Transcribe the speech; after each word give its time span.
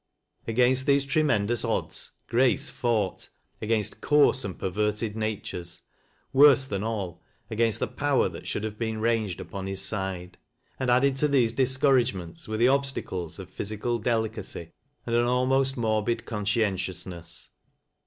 Against 0.47 0.87
these 0.87 1.05
tremendt 1.05 1.51
us 1.51 1.63
odds 1.63 2.13
Grace 2.25 2.71
fought— 2.71 3.29
against 3.61 4.01
coarse 4.01 4.43
and 4.43 4.57
perverted 4.57 5.15
natures, 5.15 5.83
—worse 6.33 6.65
than 6.65 6.81
all, 6.83 7.21
against 7.51 7.77
the 7.79 7.87
power 7.87 8.27
that 8.27 8.47
should 8.47 8.63
have 8.63 8.79
been 8.79 8.99
ranged 8.99 9.39
upon 9.39 9.67
his 9.67 9.79
side. 9.83 10.39
And 10.79 10.89
added 10.89 11.17
to 11.17 11.27
these 11.27 11.51
discourage 11.51 12.15
ments, 12.15 12.47
were 12.47 12.57
the 12.57 12.67
obstacles 12.67 13.37
of 13.37 13.51
physical 13.51 13.99
delicacy, 13.99 14.71
and 15.05 15.15
an 15.15 15.25
al 15.25 15.45
most 15.45 15.77
morbid 15.77 16.25
conscientiousness. 16.25 17.49